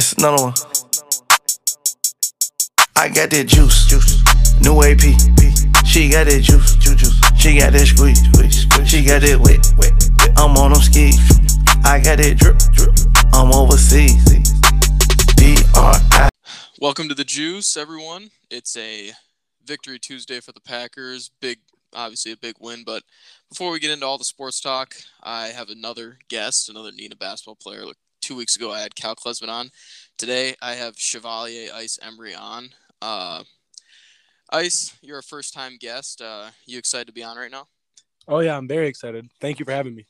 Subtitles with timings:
[0.00, 0.54] It's another one.
[2.96, 4.24] I got that juice, juice.
[4.64, 5.04] New AP.
[5.84, 7.12] She got that juice, juice.
[7.38, 8.88] She got that squeeze, squeeze.
[8.88, 9.92] She got that wet, wet.
[10.38, 11.20] I'm on them skis.
[11.84, 12.96] I got that drip, drip.
[13.34, 14.24] I'm overseas.
[15.36, 16.30] D-R-I.
[16.80, 18.30] Welcome to the Juice, everyone.
[18.50, 19.10] It's a
[19.66, 21.30] victory Tuesday for the Packers.
[21.42, 21.58] Big,
[21.92, 22.84] obviously a big win.
[22.86, 23.02] But
[23.50, 27.56] before we get into all the sports talk, I have another guest, another Neenah basketball
[27.56, 27.84] player.
[28.30, 29.70] Two weeks ago I had Cal Klesman on.
[30.16, 32.68] Today I have Chevalier Ice Emery on.
[33.02, 33.42] Uh,
[34.50, 36.22] Ice, you're a first time guest.
[36.22, 37.66] Uh, you excited to be on right now?
[38.28, 39.28] Oh yeah, I'm very excited.
[39.40, 40.06] Thank you for having me.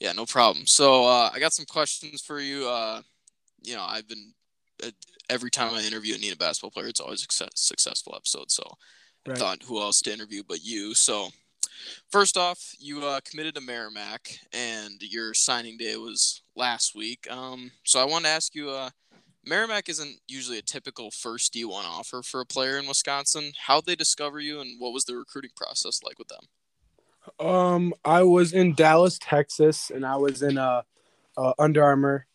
[0.00, 0.66] Yeah, no problem.
[0.66, 2.66] So uh, I got some questions for you.
[2.66, 3.02] Uh,
[3.62, 4.32] you know, I've been
[4.82, 4.90] uh,
[5.28, 8.50] every time I interview a Neenah basketball player, it's always a success, successful episode.
[8.50, 8.64] So
[9.26, 9.36] Right.
[9.36, 10.94] I thought who else to interview but you.
[10.94, 11.28] So
[12.10, 17.30] first off, you uh, committed to Merrimack, and your signing day was last week.
[17.30, 18.70] Um, so I wanted to ask you.
[18.70, 18.90] Uh,
[19.46, 23.52] Merrimack isn't usually a typical first D1 offer for a player in Wisconsin.
[23.66, 27.46] How'd they discover you, and what was the recruiting process like with them?
[27.46, 30.84] Um, I was in Dallas, Texas, and I was in a,
[31.36, 32.26] a Under Armour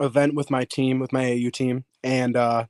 [0.00, 2.66] event with my team, with my AU team, and uh,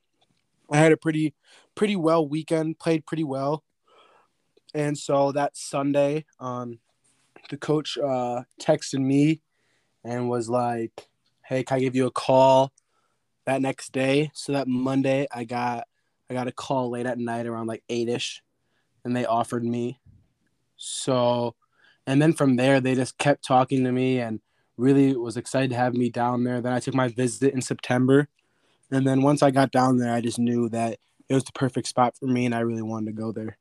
[0.71, 1.35] I had a pretty
[1.75, 2.79] pretty well weekend.
[2.79, 3.65] Played pretty well,
[4.75, 6.79] and so that Sunday, um,
[7.51, 9.41] the coach uh, texted me
[10.05, 11.09] and was like,
[11.45, 12.73] "Hey, can I give you a call?"
[13.45, 15.85] That next day, so that Monday, I got
[16.31, 18.43] I got a call late at night around like eight ish,
[19.05, 19.99] and they offered me.
[20.77, 21.55] So,
[22.07, 24.41] and then from there, they just kept talking to me and
[24.77, 26.61] really was excited to have me down there.
[26.61, 28.29] Then I took my visit in September.
[28.91, 30.99] And then once I got down there, I just knew that
[31.29, 33.59] it was the perfect spot for me and I really wanted to go there.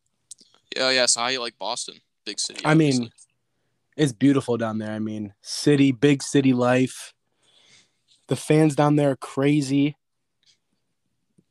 [0.76, 1.06] Yeah, yeah.
[1.06, 2.62] So how you like Boston, big city?
[2.66, 3.10] I mean.
[3.98, 4.94] It's beautiful down there.
[4.94, 7.14] I mean, city, big city life.
[8.30, 9.98] The fans down there are crazy.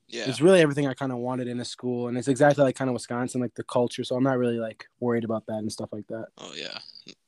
[0.09, 0.25] yeah.
[0.27, 2.09] It's really everything I kind of wanted in a school.
[2.09, 4.03] And it's exactly like kind of Wisconsin, like the culture.
[4.05, 6.29] So I'm not really like worried about that and stuff like that.
[6.39, 6.79] Oh yeah,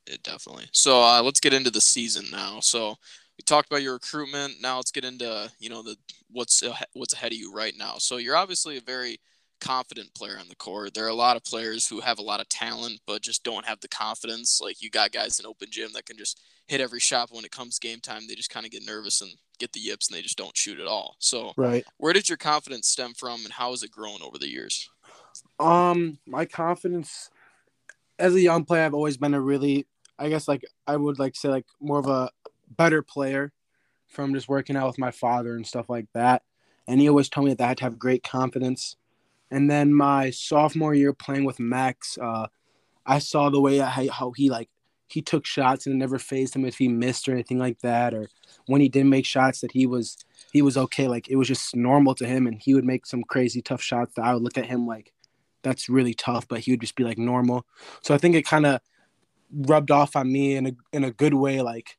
[0.07, 0.69] it definitely.
[0.73, 2.61] So uh, let's get into the season now.
[2.61, 2.97] So
[3.39, 4.55] we talked about your recruitment.
[4.61, 5.97] Now let's get into you know the
[6.31, 6.63] what's
[6.95, 7.97] what's ahead of you right now.
[7.99, 9.21] So you're obviously a very
[9.63, 10.93] confident player on the court.
[10.93, 13.65] There are a lot of players who have a lot of talent but just don't
[13.65, 14.61] have the confidence.
[14.61, 17.45] Like you got guys in open gym that can just hit every shot, but when
[17.45, 20.17] it comes game time, they just kind of get nervous and get the yips and
[20.17, 21.17] they just don't shoot at all.
[21.21, 21.85] So Right.
[21.99, 24.91] where did your confidence stem from, and how has it grown over the years?
[25.61, 27.31] Um, my confidence
[28.19, 29.87] as a young player, I've always been a really,
[30.19, 32.31] I guess, like I would like to say, like more of a
[32.77, 33.53] better player
[34.09, 36.43] from just working out with my father and stuff like that.
[36.87, 38.97] And he always told me that I had to have great confidence.
[39.53, 42.47] And then my sophomore year playing with Max, uh,
[43.05, 44.71] I saw the way I, how he like
[45.09, 48.15] he took shots and it never phased him if he missed or anything like that,
[48.15, 48.31] or
[48.67, 50.17] when he didn't make shots that he was
[50.55, 51.07] he was okay.
[51.07, 54.15] Like it was just normal to him, and he would make some crazy tough shots
[54.15, 55.13] that I would look at him like
[55.61, 57.67] that's really tough, but he would just be like normal.
[58.01, 58.81] So I think it kind of
[59.53, 61.61] rubbed off on me in a in a good way.
[61.61, 61.99] Like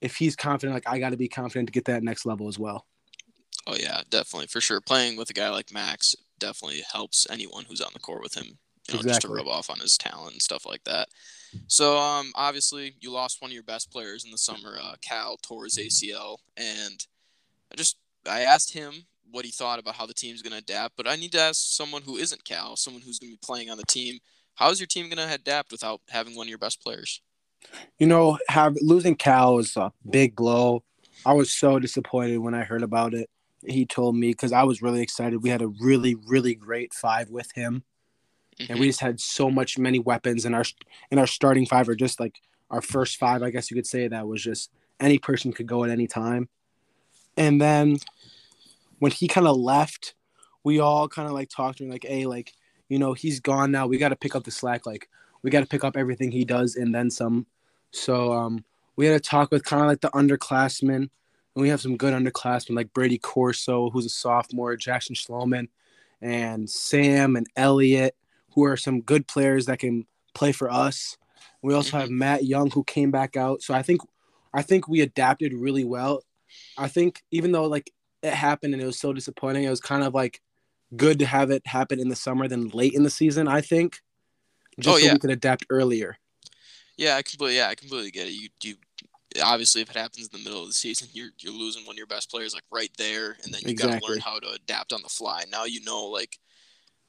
[0.00, 2.58] if he's confident, like I got to be confident to get that next level as
[2.58, 2.84] well.
[3.64, 4.80] Oh yeah, definitely for sure.
[4.80, 8.58] Playing with a guy like Max definitely helps anyone who's on the court with him.
[8.88, 11.08] You know, just to rub off on his talent and stuff like that.
[11.68, 14.76] So, um, obviously, you lost one of your best players in the summer.
[14.78, 17.06] Uh, Cal tore his ACL, and
[17.72, 17.96] I just
[18.28, 20.96] I asked him what he thought about how the team's going to adapt.
[20.96, 23.70] But I need to ask someone who isn't Cal, someone who's going to be playing
[23.70, 24.18] on the team.
[24.54, 27.20] How is your team going to adapt without having one of your best players?
[27.98, 30.84] You know, have losing Cal is a big blow.
[31.24, 33.30] I was so disappointed when I heard about it.
[33.66, 35.42] He told me because I was really excited.
[35.42, 37.84] We had a really, really great five with him,
[38.68, 40.64] and we just had so much many weapons in our
[41.10, 44.08] in our starting five, or just like our first five, I guess you could say
[44.08, 44.70] that was just
[45.00, 46.48] any person could go at any time.
[47.36, 47.98] And then
[48.98, 50.14] when he kind of left,
[50.62, 52.52] we all kind of like talked to him like, "Hey, like
[52.88, 53.86] you know, he's gone now.
[53.86, 54.86] We got to pick up the slack.
[54.86, 55.08] Like
[55.42, 57.46] we got to pick up everything he does and then some."
[57.90, 58.64] So um,
[58.96, 61.10] we had a talk with kind of like the underclassmen,
[61.54, 65.68] and we have some good underclassmen like Brady Corso, who's a sophomore, Jackson Schloman,
[66.20, 68.16] and Sam and Elliot,
[68.54, 71.16] who are some good players that can play for us.
[71.62, 72.18] We also have mm-hmm.
[72.18, 73.62] Matt Young, who came back out.
[73.62, 74.00] So I think,
[74.52, 76.22] I think we adapted really well.
[76.76, 77.92] I think even though like
[78.22, 80.40] it happened and it was so disappointing, it was kind of like
[80.96, 83.48] good to have it happen in the summer than late in the season.
[83.48, 84.00] I think,
[84.78, 85.12] oh, just Oh, so yeah.
[85.12, 86.18] we could adapt earlier.
[86.96, 87.56] Yeah, I completely.
[87.56, 88.32] Yeah, I completely get it.
[88.32, 88.76] You, you,
[89.42, 91.98] obviously, if it happens in the middle of the season, you're you're losing one of
[91.98, 94.92] your best players like right there, and then you got to learn how to adapt
[94.92, 95.44] on the fly.
[95.50, 96.38] Now you know, like,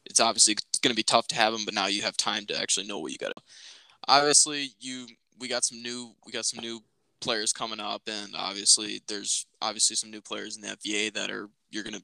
[0.05, 2.59] it's obviously going to be tough to have him, but now you have time to
[2.59, 3.41] actually know what you got to.
[4.07, 5.07] Obviously, you
[5.39, 6.81] we got some new we got some new
[7.21, 11.49] players coming up, and obviously there's obviously some new players in the FVA that are
[11.69, 12.01] you're gonna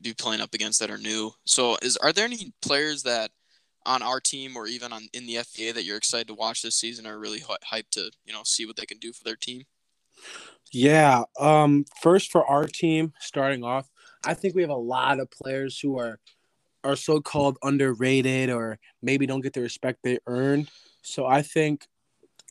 [0.00, 1.32] be playing up against that are new.
[1.44, 3.30] So, is are there any players that
[3.86, 6.76] on our team or even on in the FVA that you're excited to watch this
[6.76, 9.64] season are really hyped to you know see what they can do for their team?
[10.72, 11.22] Yeah.
[11.38, 11.84] Um.
[12.00, 13.88] First for our team, starting off,
[14.24, 16.18] I think we have a lot of players who are
[16.82, 20.68] are so called underrated or maybe don't get the respect they earn.
[21.02, 21.86] So I think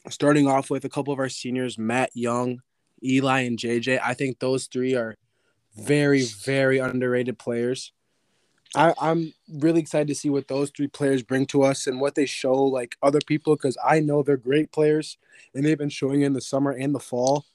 [0.09, 2.61] starting off with a couple of our seniors, Matt Young,
[3.03, 5.15] Eli, and JJ, I think those three are
[5.75, 7.91] very, very underrated players.
[8.75, 12.15] I, I'm really excited to see what those three players bring to us and what
[12.15, 15.17] they show like other people because I know they're great players
[15.53, 17.45] and they've been showing in the summer and the fall.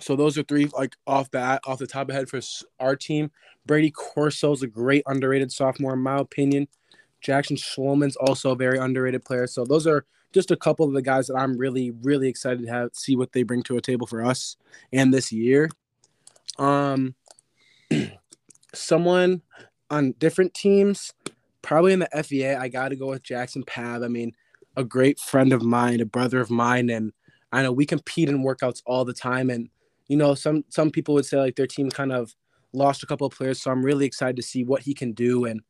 [0.00, 2.40] So those are three like off bat off the top of head for
[2.78, 3.32] our team.
[3.66, 6.68] Brady Corso is a great underrated sophomore in my opinion.
[7.20, 9.46] Jackson Schloman's also a very underrated player.
[9.46, 12.72] So those are just a couple of the guys that I'm really really excited to
[12.72, 14.56] have see what they bring to a table for us
[14.92, 15.68] and this year.
[16.56, 17.16] Um,
[18.74, 19.42] someone
[19.90, 21.12] on different teams,
[21.62, 24.02] probably in the FVA, I got to go with Jackson Pav.
[24.02, 24.32] I mean,
[24.76, 27.12] a great friend of mine, a brother of mine, and
[27.52, 29.50] I know we compete in workouts all the time.
[29.50, 29.68] And
[30.08, 32.34] you know, some some people would say like their team kind of
[32.72, 35.44] lost a couple of players, so I'm really excited to see what he can do
[35.44, 35.60] and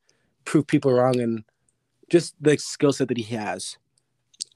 [0.45, 1.45] prove people wrong and
[2.11, 3.79] just the skill set that he has.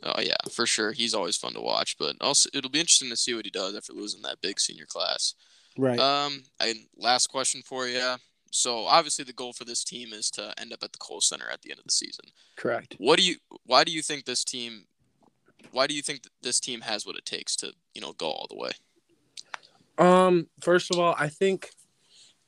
[0.03, 0.93] Oh yeah, for sure.
[0.93, 3.75] He's always fun to watch, but also it'll be interesting to see what he does
[3.75, 5.35] after losing that big senior class.
[5.79, 5.99] Right.
[5.99, 6.43] Um.
[6.61, 8.17] And last question for you.
[8.55, 11.51] So obviously the goal for this team is to end up at the Kohl Center
[11.53, 12.27] at the end of the season.
[12.57, 12.95] Correct.
[12.99, 13.37] What do you?
[13.67, 14.85] Why do you think this team?
[15.73, 18.27] Why do you think that this team has what it takes to you know go
[18.27, 18.71] all the way?
[19.99, 20.47] Um.
[20.61, 21.71] First of all, I think,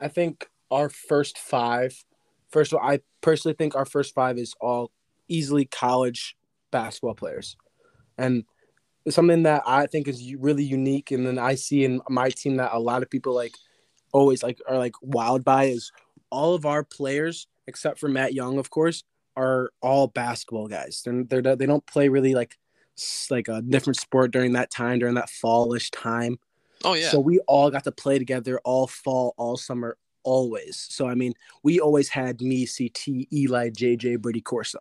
[0.01, 2.05] I think our first five.
[2.51, 4.93] First of all, I personally think our first five is all
[5.27, 6.37] easily college
[6.71, 7.57] basketball players,
[8.17, 8.45] and
[9.09, 12.73] something that I think is really unique, and then I see in my team that
[12.73, 13.55] a lot of people like
[14.17, 15.93] always like are like wild by is
[16.31, 19.05] all of our players except for Matt Young, of course,
[19.37, 21.03] are all basketball guys.
[21.05, 22.57] They're, they're they don't play really like
[23.31, 26.39] like a different sport during that time during that fallish time.
[26.85, 27.11] Oh yeah.
[27.11, 30.87] So we all got to play together all fall, all summer, always.
[30.91, 34.79] So I mean, we always had me, CT, Eli, JJ, Brady Corso.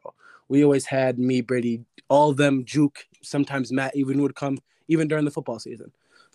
[0.48, 3.06] We always had me, Brady, all of them, Juke.
[3.22, 5.92] Sometimes Matt even would come even during the football season.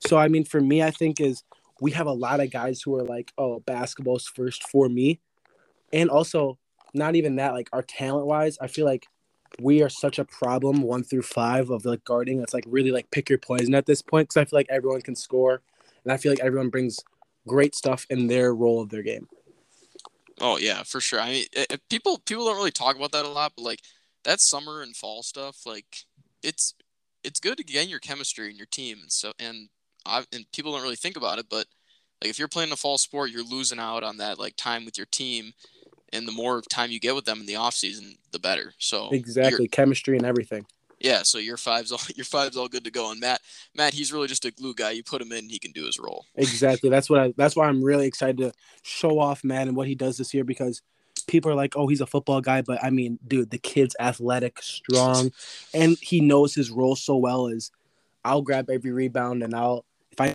[0.07, 1.43] So I mean, for me, I think is
[1.81, 5.21] we have a lot of guys who are like, oh, basketball's first for me.
[5.93, 6.59] And also,
[6.95, 9.07] not even that, like our talent wise, I feel like
[9.61, 12.41] we are such a problem one through five of like guarding.
[12.41, 15.03] It's like really like pick your poison at this point because I feel like everyone
[15.03, 15.63] can score.
[16.05, 17.01] And I feel like everyone brings
[17.47, 19.29] great stuff in their role of their game.
[20.41, 21.21] Oh yeah, for sure.
[21.21, 23.81] I mean, it, people people don't really talk about that a lot, but like
[24.25, 26.05] that summer and fall stuff, like
[26.43, 26.75] it's
[27.23, 29.69] it's good to gain your chemistry and your team, and so and
[30.07, 31.67] I, and people don't really think about it, but
[32.21, 34.99] like if you're playing a fall sport, you're losing out on that like time with
[34.99, 35.53] your team,
[36.13, 38.75] and the more time you get with them in the off season, the better.
[38.79, 40.67] So exactly chemistry and everything.
[41.01, 43.11] Yeah, so your five's all your five's all good to go.
[43.11, 43.41] And Matt,
[43.75, 44.91] Matt, he's really just a glue guy.
[44.91, 46.27] You put him in, he can do his role.
[46.37, 46.91] Exactly.
[46.91, 47.35] That's what I.
[47.37, 50.45] That's why I'm really excited to show off Matt and what he does this year
[50.45, 50.83] because
[51.27, 54.63] people are like, "Oh, he's a football guy," but I mean, dude, the kid's athletic,
[54.63, 55.33] strong,
[55.73, 57.47] and he knows his role so well.
[57.47, 57.71] Is
[58.25, 60.33] I'll grab every rebound and I'll if I.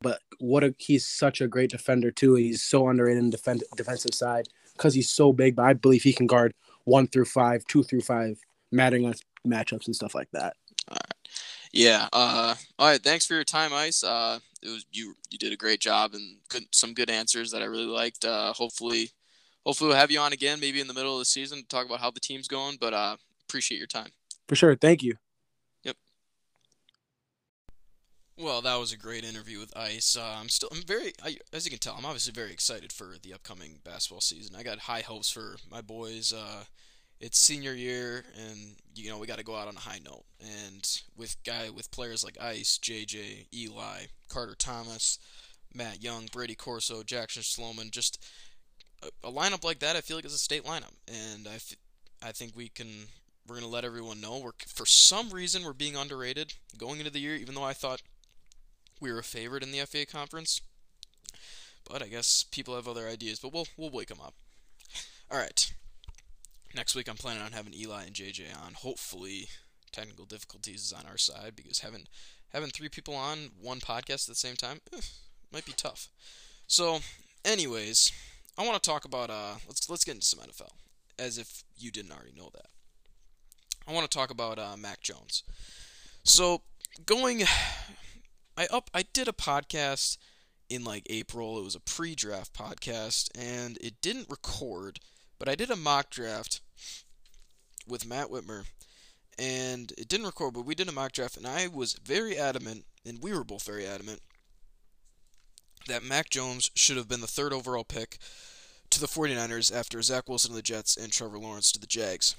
[0.00, 2.34] But what a he's such a great defender too.
[2.34, 5.56] He's so underrated in defend, defensive side because he's so big.
[5.56, 6.54] But I believe he can guard
[6.84, 8.38] one through five, two through five,
[8.70, 9.14] mattering on
[9.46, 10.56] matchups and stuff like that.
[10.88, 11.28] All right.
[11.72, 12.08] Yeah.
[12.12, 13.02] Uh, all right.
[13.02, 14.04] Thanks for your time, Ice.
[14.04, 15.14] Uh, it was you.
[15.30, 18.24] You did a great job and good, some good answers that I really liked.
[18.24, 19.10] Uh, hopefully,
[19.64, 21.86] hopefully we'll have you on again, maybe in the middle of the season to talk
[21.86, 22.76] about how the team's going.
[22.80, 23.16] But uh,
[23.48, 24.10] appreciate your time.
[24.48, 24.76] For sure.
[24.76, 25.14] Thank you.
[28.42, 30.16] Well, that was a great interview with Ice.
[30.16, 33.14] Uh, I'm still, I'm very, I, as you can tell, I'm obviously very excited for
[33.22, 34.56] the upcoming basketball season.
[34.56, 36.32] I got high hopes for my boys.
[36.32, 36.64] Uh,
[37.20, 40.24] it's senior year, and you know we got to go out on a high note.
[40.40, 40.84] And
[41.16, 45.20] with guy with players like Ice, JJ, Eli, Carter Thomas,
[45.72, 48.26] Matt Young, Brady Corso, Jackson Sloman, just
[49.04, 51.76] a, a lineup like that, I feel like is a state lineup, and I, f-
[52.20, 52.88] I think we can.
[53.46, 57.20] We're gonna let everyone know we're for some reason we're being underrated going into the
[57.20, 58.02] year, even though I thought
[59.02, 60.62] we were a favorite in the FA conference.
[61.90, 64.34] But I guess people have other ideas, but we'll we'll wake them up.
[65.30, 65.72] All right.
[66.74, 68.74] Next week, I'm planning on having Eli and JJ on.
[68.74, 69.48] Hopefully,
[69.90, 72.06] technical difficulties is on our side because having
[72.50, 75.00] having three people on one podcast at the same time eh,
[75.52, 76.08] might be tough.
[76.68, 77.00] So,
[77.44, 78.12] anyways,
[78.56, 80.70] I want to talk about uh let's let's get into some NFL
[81.18, 82.66] as if you didn't already know that.
[83.86, 85.42] I want to talk about uh, Mac Jones.
[86.22, 86.62] So,
[87.04, 87.42] going
[88.56, 90.18] I up I did a podcast
[90.68, 91.58] in like April.
[91.58, 95.00] It was a pre-draft podcast and it didn't record,
[95.38, 96.60] but I did a mock draft
[97.86, 98.64] with Matt Whitmer
[99.38, 102.84] and it didn't record, but we did a mock draft and I was very adamant
[103.06, 104.20] and we were both very adamant
[105.88, 108.18] that Mac Jones should have been the third overall pick
[108.90, 112.36] to the 49ers after Zach Wilson to the Jets and Trevor Lawrence to the Jags.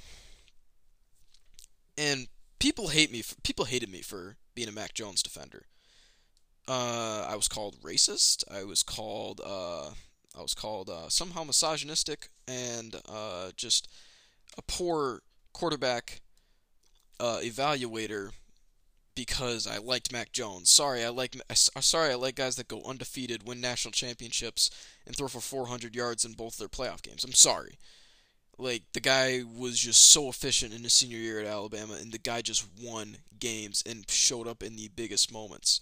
[1.98, 2.27] And
[2.60, 3.24] people hate me.
[3.43, 5.65] People hated me for being a Mac Jones defender.
[6.67, 8.43] Uh, I was called racist.
[8.50, 9.89] I was called uh,
[10.38, 13.88] I was called uh, somehow misogynistic and uh, just
[14.58, 16.22] a poor quarterback
[17.20, 18.32] uh, evaluator
[19.15, 20.70] because I liked Mac Jones.
[20.70, 24.72] Sorry, I like sorry I like guys that go undefeated, win national championships,
[25.05, 27.24] and throw for 400 yards in both their playoff games.
[27.24, 27.77] I'm sorry.
[28.58, 32.20] Like the guy was just so efficient in his senior year at Alabama, and the
[32.20, 35.82] guy just won games and showed up in the biggest moments.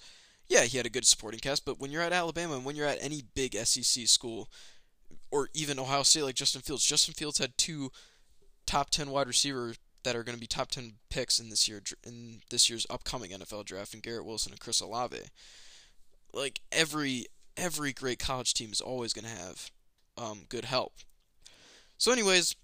[0.52, 2.86] Yeah, he had a good supporting cast, but when you're at Alabama and when you're
[2.86, 4.50] at any big SEC school,
[5.32, 7.90] or even Ohio State, like Justin Fields, Justin Fields had two
[8.66, 11.82] top 10 wide receivers that are going to be top 10 picks in this year
[12.06, 15.22] in this year's upcoming NFL draft and Garrett Wilson and Chris Olave.
[16.34, 19.72] Like every every great college team is always going to have
[20.18, 20.96] um, good help.
[21.98, 22.58] So anyways,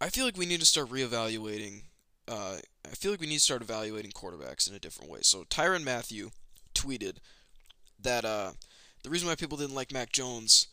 [0.00, 1.82] I feel like we need to start reevaluating
[2.28, 5.20] uh, I feel like we need to start evaluating quarterbacks in a different way.
[5.22, 6.30] So Tyrann Mathieu
[6.74, 7.16] tweeted
[8.00, 8.52] that uh,
[9.02, 10.68] the reason why people didn't like Mac Jones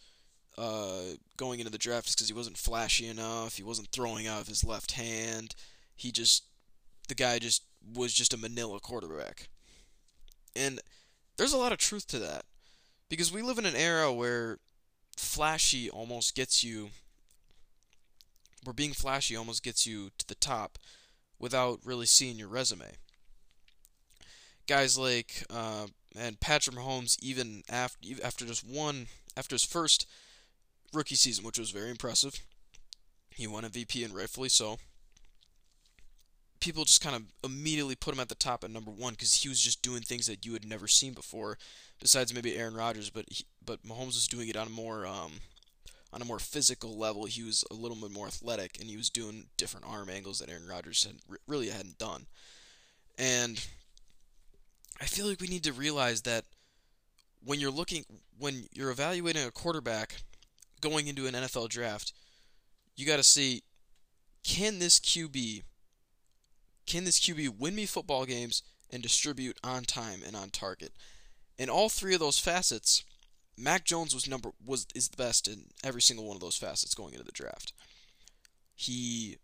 [0.58, 3.58] uh, going into the draft is because he wasn't flashy enough.
[3.58, 5.56] He wasn't throwing out of his left hand.
[5.96, 6.44] He just,
[7.08, 9.48] the guy just was just a Manila quarterback.
[10.56, 10.80] And
[11.38, 12.44] there's a lot of truth to that
[13.10, 14.60] because we live in an era where
[15.18, 16.90] flashy almost gets you,
[18.64, 20.80] where being flashy almost gets you to the top
[21.39, 22.92] without really seeing your resume.
[24.68, 25.88] Guys like uh,
[26.18, 30.08] and Patrick Mahomes, even after after just one after his first
[30.94, 32.39] rookie season, which was very impressive.
[33.30, 34.77] He won MVP and rightfully so.
[36.62, 39.50] People just kind of immediately put him at the top at number one because he
[39.50, 41.58] was just doing things that you had never seen before,
[42.00, 43.10] besides maybe Aaron Rodgers.
[43.10, 45.34] But he, but Mahomes was doing it on a more um,
[46.14, 47.26] on a more physical level.
[47.26, 50.50] He was a little bit more athletic, and he was doing different arm angles that
[50.50, 51.16] Aaron Rodgers had
[51.48, 52.26] really hadn't done.
[53.18, 53.64] And
[55.02, 56.46] I feel like we need to realize that
[57.44, 58.06] when you're looking
[58.38, 60.16] when you're evaluating a quarterback
[60.82, 62.14] going into an NFL draft,
[62.96, 63.64] you got to see
[64.44, 65.64] can this QB
[66.86, 70.92] can this QB win me football games and distribute on time and on target?
[71.58, 73.04] In all three of those facets,
[73.58, 76.96] Mac Jones was number was is the best in every single one of those facets
[76.96, 77.74] going into the draft.
[78.76, 79.38] He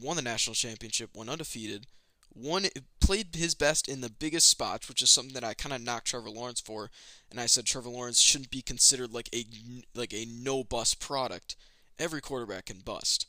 [0.00, 1.86] won the national championship, went undefeated,
[2.34, 2.66] won
[3.00, 6.08] played his best in the biggest spots, which is something that I kind of knocked
[6.08, 6.90] Trevor Lawrence for,
[7.30, 9.44] and I said Trevor Lawrence shouldn't be considered like a
[9.94, 11.56] like a no bust product.
[11.98, 13.26] Every quarterback can bust.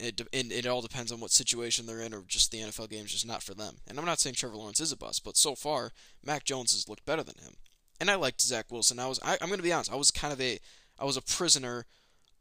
[0.00, 3.04] It, and it all depends on what situation they're in, or just the NFL game
[3.04, 3.78] is just not for them.
[3.88, 5.90] And I'm not saying Trevor Lawrence is a bust, but so far,
[6.24, 7.54] Mac Jones has looked better than him.
[8.00, 8.98] And I liked Zach Wilson.
[8.98, 10.58] I was, I, I'm going to be honest, I was kind of a,
[10.98, 11.86] I was a prisoner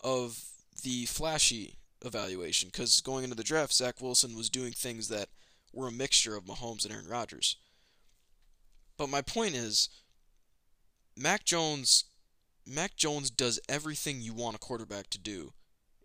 [0.03, 0.39] of
[0.83, 5.29] the flashy evaluation because going into the draft, Zach Wilson was doing things that
[5.73, 7.57] were a mixture of Mahomes and Aaron Rodgers.
[8.97, 9.89] But my point is,
[11.15, 12.05] Mac Jones,
[12.65, 15.53] Mac Jones does everything you want a quarterback to do,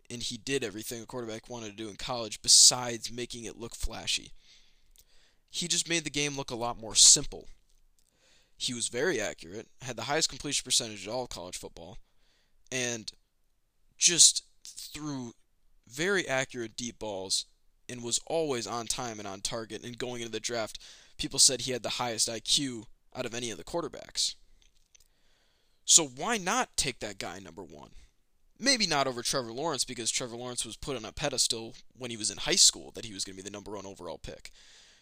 [0.09, 3.75] and he did everything a quarterback wanted to do in college besides making it look
[3.75, 4.31] flashy.
[5.49, 7.47] He just made the game look a lot more simple.
[8.63, 11.97] He was very accurate, had the highest completion percentage of all college football,
[12.71, 13.11] and
[13.97, 15.33] just threw
[15.85, 17.45] very accurate deep balls
[17.89, 19.83] and was always on time and on target.
[19.83, 20.79] And going into the draft,
[21.17, 24.35] people said he had the highest IQ out of any of the quarterbacks.
[25.83, 27.89] So why not take that guy number one?
[28.57, 32.17] Maybe not over Trevor Lawrence because Trevor Lawrence was put on a pedestal when he
[32.17, 34.51] was in high school that he was going to be the number one overall pick.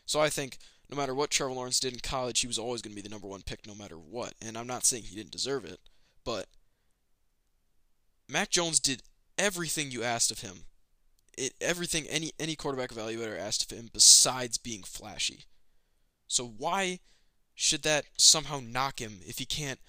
[0.08, 0.58] So I think
[0.92, 3.14] no matter what Trevor Lawrence did in college, he was always going to be the
[3.14, 4.34] number one pick no matter what.
[4.42, 5.80] And I'm not saying he didn't deserve it,
[6.26, 6.48] but
[8.28, 9.04] Mac Jones did
[9.38, 10.66] everything you asked of him
[11.38, 15.46] it, everything any any quarterback evaluator asked of him besides being flashy.
[16.28, 17.00] So why
[17.56, 19.80] should that somehow knock him if he can't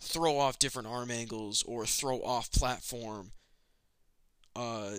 [0.00, 3.32] throw off different arm angles or throw off platform?
[4.54, 4.92] Uh,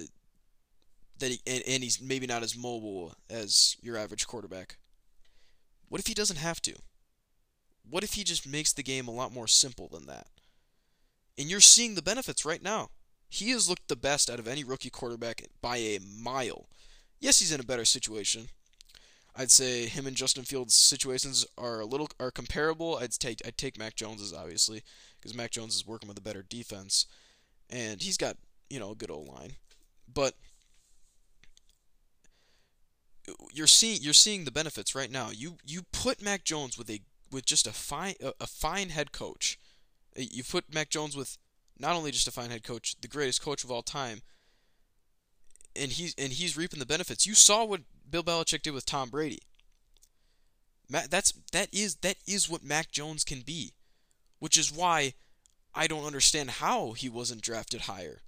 [1.19, 4.77] that he and, and he's maybe not as mobile as your average quarterback.
[5.93, 6.73] What if he doesn't have to?
[7.87, 10.25] What if he just makes the game a lot more simple than that?
[11.37, 12.89] And you're seeing the benefits right now.
[13.29, 16.65] He has looked the best out of any rookie quarterback by a mile.
[17.19, 18.47] Yes, he's in a better situation.
[19.35, 22.97] I'd say him and Justin Fields' situations are a little are comparable.
[22.99, 24.81] I'd take I'd take Mac Jones's obviously
[25.21, 27.05] because Mac Jones is working with a better defense,
[27.69, 29.57] and he's got you know a good old line,
[30.11, 30.33] but
[33.53, 35.29] you're seeing you're seeing the benefits right now.
[35.31, 37.01] You you put Mac Jones with a
[37.31, 39.59] with just a fine a, a fine head coach.
[40.17, 41.37] Uh, you put Mac Jones with
[41.79, 44.21] not only just a fine head coach, the greatest coach of all time,
[45.75, 47.25] and he's and he's reaping the benefits.
[47.25, 49.39] You saw what Bill Belichick did with Tom Brady.
[50.89, 53.73] That's that is that is what Mac Jones can be,
[54.39, 55.13] which is why
[55.73, 58.21] I don't understand how he wasn't drafted higher.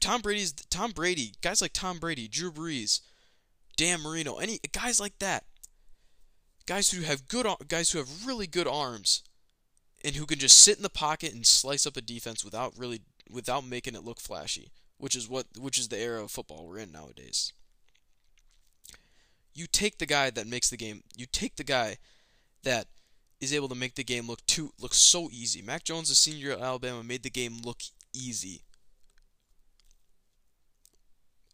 [0.00, 3.00] Tom Brady's Tom Brady, guys like Tom Brady, Drew Brees,
[3.76, 5.44] Dan Marino, any guys like that.
[6.66, 9.22] Guys who have good guys who have really good arms
[10.04, 13.02] and who can just sit in the pocket and slice up a defense without really
[13.30, 16.78] without making it look flashy, which is what which is the era of football we're
[16.78, 17.52] in nowadays.
[19.54, 21.96] You take the guy that makes the game, you take the guy
[22.62, 22.86] that
[23.40, 25.62] is able to make the game look too look so easy.
[25.62, 28.62] Mac Jones, the senior at Alabama, made the game look easy.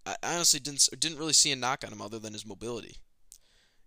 [0.04, 2.96] I honestly didn't didn't really see a knock on him other than his mobility,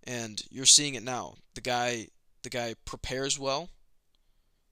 [0.03, 1.35] and you're seeing it now.
[1.55, 2.07] The guy
[2.43, 3.69] the guy prepares well.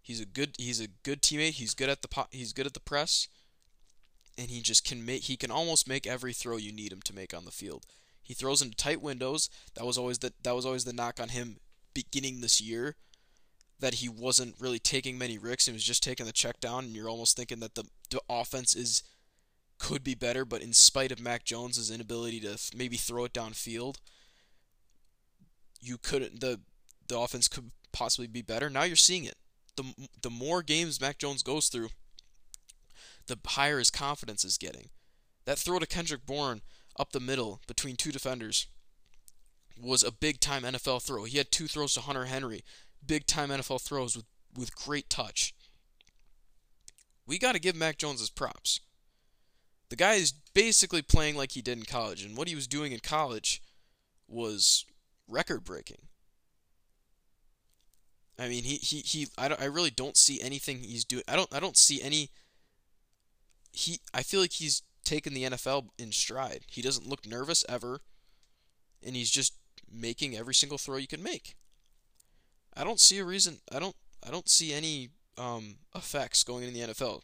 [0.01, 1.53] He's a good he's a good teammate.
[1.53, 3.27] He's good at the he's good at the press,
[4.37, 7.15] and he just can make he can almost make every throw you need him to
[7.15, 7.85] make on the field.
[8.21, 9.49] He throws into tight windows.
[9.75, 11.57] That was always the that was always the knock on him
[11.93, 12.95] beginning this year
[13.79, 16.95] that he wasn't really taking many risks and was just taking the check down and
[16.95, 19.03] you're almost thinking that the, the offense is
[19.79, 23.97] could be better, but in spite of Mac Jones's inability to maybe throw it downfield,
[25.81, 26.61] you couldn't the
[27.07, 28.69] the offense could possibly be better.
[28.69, 29.35] Now you're seeing it.
[29.75, 31.89] The the more games Mac Jones goes through,
[33.27, 34.89] the higher his confidence is getting.
[35.45, 36.61] That throw to Kendrick Bourne
[36.97, 38.67] up the middle between two defenders
[39.81, 41.23] was a big time NFL throw.
[41.25, 42.63] He had two throws to Hunter Henry,
[43.05, 44.25] big time NFL throws with
[44.55, 45.53] with great touch.
[47.25, 48.79] We got to give Mac Jones his props.
[49.93, 52.93] The guy is basically playing like he did in college, and what he was doing
[52.93, 53.61] in college
[54.27, 54.87] was
[55.27, 56.07] record breaking.
[58.39, 59.27] I mean, he he he.
[59.37, 59.61] I don't.
[59.61, 61.21] I really don't see anything he's doing.
[61.27, 61.53] I don't.
[61.53, 62.31] I don't see any.
[63.71, 63.99] He.
[64.15, 66.61] I feel like he's taken the NFL in stride.
[66.65, 68.01] He doesn't look nervous ever,
[69.05, 69.53] and he's just
[69.87, 71.55] making every single throw you can make.
[72.75, 73.59] I don't see a reason.
[73.71, 73.95] I don't.
[74.25, 77.21] I don't see any um, effects going in the NFL.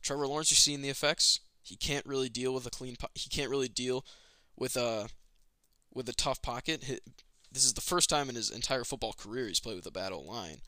[0.00, 1.40] Trevor Lawrence, you're seeing the effects.
[1.64, 2.96] He can't really deal with a clean.
[2.96, 4.04] Po- he can't really deal
[4.56, 5.08] with a
[5.92, 6.84] with a tough pocket.
[7.50, 10.12] This is the first time in his entire football career he's played with a bad
[10.12, 10.58] old line.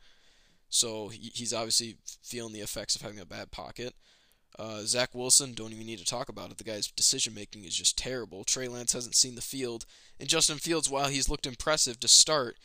[0.69, 3.93] So he's obviously feeling the effects of having a bad pocket.
[4.57, 6.57] Uh, Zach Wilson, don't even need to talk about it.
[6.57, 8.43] The guy's decision making is just terrible.
[8.43, 9.85] Trey Lance hasn't seen the field,
[10.19, 12.57] and Justin Fields, while he's looked impressive to start,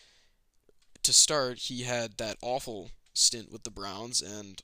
[1.02, 4.62] to start, he had that awful stint with the Browns, and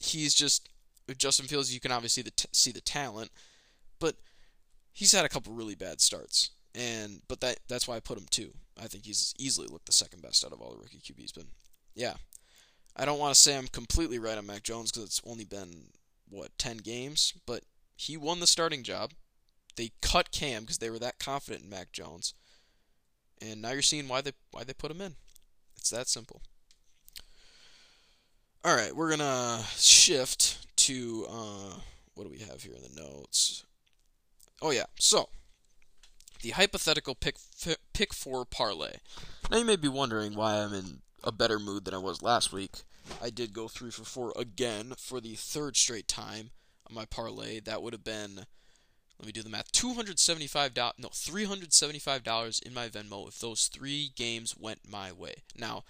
[0.00, 0.68] he's just
[1.16, 3.30] Justin Fields, you can obviously the t- see the talent,
[3.98, 4.16] but
[4.92, 8.26] he's had a couple really bad starts, and but that that's why I put him
[8.30, 8.52] two.
[8.80, 11.32] I think he's easily looked the second best out of all the rookie QBs.
[11.34, 11.44] But
[11.94, 12.14] yeah,
[12.96, 15.90] I don't want to say I'm completely right on Mac Jones because it's only been
[16.28, 17.62] what ten games, but
[17.96, 19.12] he won the starting job.
[19.76, 22.34] They cut Cam because they were that confident in Mac Jones,
[23.40, 25.14] and now you're seeing why they why they put him in.
[25.76, 26.42] It's that simple.
[28.64, 31.74] All right, we're gonna shift to uh,
[32.14, 33.64] what do we have here in the notes?
[34.62, 35.28] Oh yeah, so
[36.40, 37.36] the hypothetical pick
[37.92, 38.96] pick four parlay.
[39.50, 42.54] Now you may be wondering why I'm in a better mood than I was last
[42.54, 42.78] week.
[43.22, 46.50] I did go three for four again for the third straight time
[46.88, 47.60] on my parlay.
[47.60, 48.46] That would have been
[49.18, 49.70] let me do the math.
[49.70, 54.10] Two hundred seventy-five dollars, no, three hundred seventy-five dollars in my Venmo if those three
[54.16, 55.42] games went my way.
[55.54, 55.84] Now,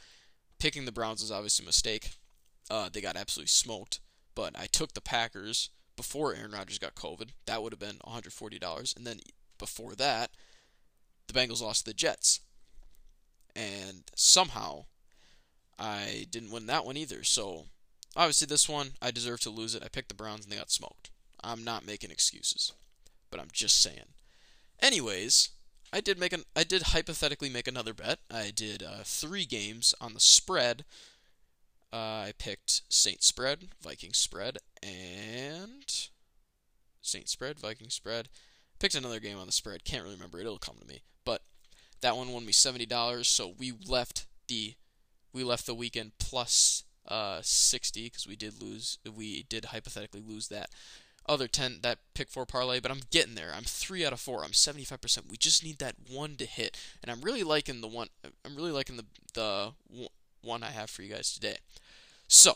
[0.59, 2.15] picking the Browns is obviously a mistake.
[2.69, 4.01] Uh, they got absolutely smoked.
[4.39, 7.31] But I took the Packers before Aaron Rodgers got COVID.
[7.47, 8.97] That would have been $140.
[8.97, 9.19] And then
[9.59, 10.31] before that,
[11.27, 12.39] the Bengals lost to the Jets.
[13.57, 14.85] And somehow,
[15.77, 17.25] I didn't win that one either.
[17.25, 17.65] So,
[18.15, 19.83] obviously, this one, I deserve to lose it.
[19.83, 21.11] I picked the Browns and they got smoked.
[21.43, 22.73] I'm not making excuses,
[23.33, 24.15] but I'm just saying.
[24.79, 25.49] Anyways,
[25.93, 28.21] I did make an I did hypothetically make another bet.
[28.31, 30.85] I did uh, three games on the spread
[31.93, 31.97] uh,
[32.29, 36.09] I picked Saint spread, Viking spread, and
[37.01, 38.29] Saint spread, Viking spread.
[38.79, 39.85] Picked another game on the spread.
[39.85, 40.43] Can't really remember it.
[40.43, 41.03] It'll come to me.
[41.25, 41.43] But
[42.01, 43.27] that one won me seventy dollars.
[43.29, 44.75] So we left the
[45.33, 48.99] we left the weekend plus uh, sixty because we did lose.
[49.17, 50.71] We did hypothetically lose that.
[51.29, 53.53] other 10 that pick four parlay, but I'm getting there.
[53.55, 54.45] I'm 3 out of 4.
[54.45, 55.31] I'm 75%.
[55.31, 56.77] We just need that one to hit.
[57.03, 58.09] And I'm really liking the one
[58.45, 59.73] I'm really liking the the
[60.43, 61.57] one I have for you guys today.
[62.27, 62.55] So,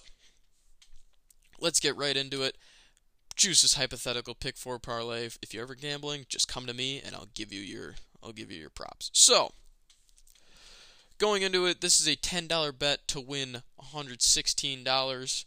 [1.61, 2.57] let's get right into it.
[3.35, 5.29] Juice's hypothetical pick four parlay.
[5.41, 8.51] If you're ever gambling, just come to me and I'll give you your I'll give
[8.51, 9.11] you your props.
[9.13, 9.53] So,
[11.19, 15.45] going into it, this is a $10 bet to win $116.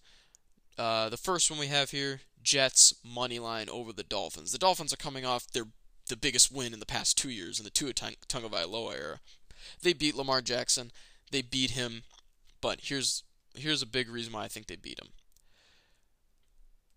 [0.78, 4.52] Uh, the first one we have here, Jets money line over the Dolphins.
[4.52, 5.68] The Dolphins are coming off their
[6.08, 9.20] the biggest win in the past two years in the Tua Tagovailoa era.
[9.82, 10.92] They beat Lamar Jackson.
[11.32, 12.04] They beat him,
[12.66, 13.22] but here's
[13.54, 15.10] here's a big reason why I think they beat them.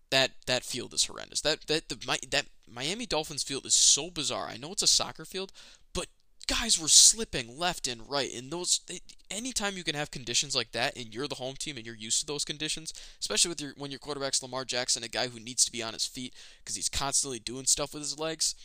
[0.09, 1.41] That that field is horrendous.
[1.41, 4.47] That that the my, that Miami Dolphins field is so bizarre.
[4.47, 5.51] I know it's a soccer field,
[5.93, 6.07] but
[6.47, 8.33] guys were slipping left and right.
[8.33, 11.77] And those they, anytime you can have conditions like that, and you're the home team
[11.77, 15.07] and you're used to those conditions, especially with your when your quarterback's Lamar Jackson, a
[15.07, 18.17] guy who needs to be on his feet because he's constantly doing stuff with his
[18.17, 18.55] legs.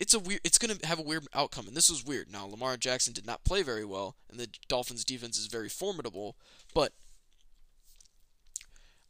[0.00, 0.40] It's a weird.
[0.42, 2.32] It's going to have a weird outcome, and this was weird.
[2.32, 6.36] Now Lamar Jackson did not play very well, and the Dolphins' defense is very formidable,
[6.74, 6.92] but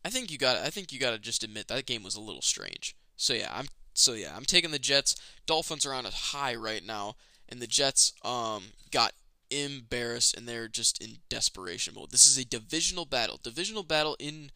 [0.05, 0.57] I think you got.
[0.59, 2.97] I think you got to just admit that game was a little strange.
[3.17, 3.67] So yeah, I'm.
[3.95, 5.15] So yeah, I'm taking the Jets.
[5.47, 7.15] Dolphins are on a high right now,
[7.49, 9.13] and the Jets um got
[9.51, 12.11] embarrassed and they're just in desperation mode.
[12.11, 13.39] This is a divisional battle.
[13.43, 14.51] Divisional battle in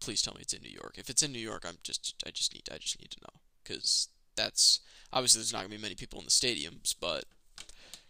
[0.00, 0.94] please tell me it's in New York.
[0.96, 3.40] If it's in New York, I'm just I just need I just need to know
[3.64, 4.80] cuz that's
[5.12, 7.24] obviously there's not to be many people in the stadiums, but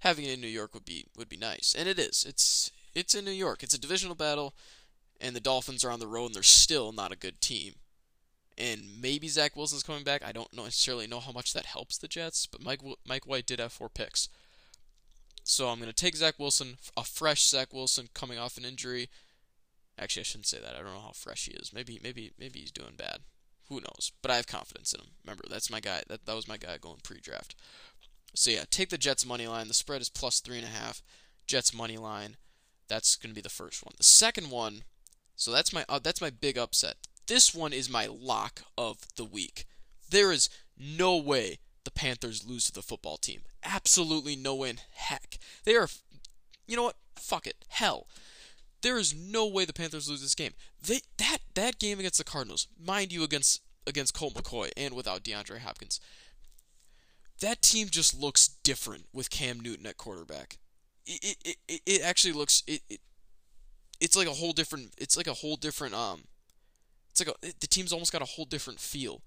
[0.00, 1.74] having it in New York would be would be nice.
[1.76, 2.24] And it is.
[2.28, 3.62] It's it's in New York.
[3.62, 4.54] It's a divisional battle
[5.20, 7.74] and the Dolphins are on the road and they're still not a good team.
[8.58, 10.22] And maybe Zach Wilson's coming back.
[10.22, 13.60] I don't necessarily know how much that helps the Jets, but Mike Mike White did
[13.60, 14.28] have four picks.
[15.44, 19.08] So I'm going to take Zach Wilson, a fresh Zach Wilson coming off an injury.
[19.98, 20.74] Actually, I shouldn't say that.
[20.74, 21.72] I don't know how fresh he is.
[21.72, 23.18] Maybe, maybe, maybe he's doing bad.
[23.72, 24.12] Who knows?
[24.20, 25.06] But I have confidence in him.
[25.24, 26.02] Remember, that's my guy.
[26.06, 27.54] That that was my guy going pre-draft.
[28.34, 29.68] So yeah, take the Jets money line.
[29.68, 31.02] The spread is plus three and a half.
[31.46, 32.36] Jets money line.
[32.88, 33.94] That's going to be the first one.
[33.96, 34.82] The second one.
[35.36, 36.96] So that's my uh, that's my big upset.
[37.26, 39.64] This one is my lock of the week.
[40.10, 43.40] There is no way the Panthers lose to the football team.
[43.64, 45.38] Absolutely no way in heck.
[45.64, 45.88] They are,
[46.66, 46.96] you know what?
[47.16, 47.64] Fuck it.
[47.68, 48.06] Hell.
[48.82, 50.52] There is no way the Panthers lose this game.
[50.80, 55.22] They that that game against the Cardinals, mind you, against against Colt McCoy and without
[55.22, 56.00] DeAndre Hopkins,
[57.40, 60.58] that team just looks different with Cam Newton at quarterback.
[61.06, 63.00] It it, it, it actually looks it, it
[64.00, 66.24] it's like a whole different it's like a whole different um
[67.10, 69.22] it's like a, the team's almost got a whole different feel.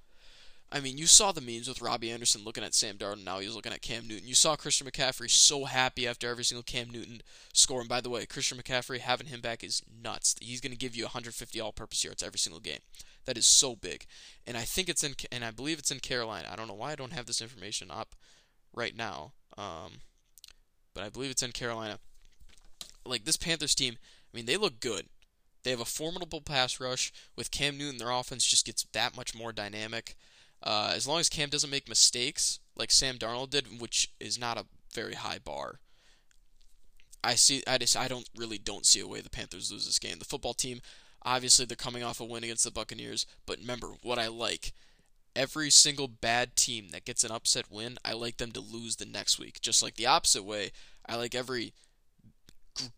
[0.71, 3.23] I mean, you saw the memes with Robbie Anderson looking at Sam Darnold.
[3.23, 4.28] Now he's looking at Cam Newton.
[4.28, 7.21] You saw Christian McCaffrey so happy after every single Cam Newton
[7.54, 7.80] score.
[7.80, 10.36] And by the way, Christian McCaffrey having him back is nuts.
[10.41, 12.80] He's going to give you 150 all-purpose yards every single game.
[13.25, 14.06] That is so big.
[14.45, 16.49] And I think it's in, and I believe it's in Carolina.
[16.51, 18.15] I don't know why I don't have this information up
[18.73, 19.99] right now, um,
[20.93, 21.99] but I believe it's in Carolina.
[23.06, 23.97] Like this Panthers team,
[24.34, 25.06] I mean, they look good.
[25.63, 27.97] They have a formidable pass rush with Cam Newton.
[27.97, 30.15] Their offense just gets that much more dynamic.
[30.65, 34.58] Uh, as long as Cam doesn't make mistakes like Sam Darnold did, which is not
[34.58, 35.80] a very high bar,
[37.23, 37.63] I see.
[37.67, 40.17] I just I don't really don't see a way the Panthers lose this game.
[40.19, 40.82] The football team,
[41.23, 44.73] obviously, they're coming off a win against the Buccaneers, but remember what I like.
[45.36, 49.06] Every single bad team that gets an upset win, I like them to lose the
[49.06, 49.60] next week.
[49.62, 50.71] Just like the opposite way,
[51.08, 51.73] I like every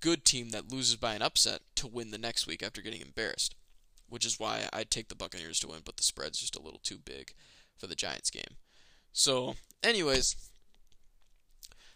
[0.01, 3.56] good team that loses by an upset to win the next week after getting embarrassed.
[4.08, 6.80] Which is why I'd take the Buccaneers to win, but the spread's just a little
[6.82, 7.34] too big
[7.78, 8.58] for the Giants game.
[9.13, 10.36] So, anyways,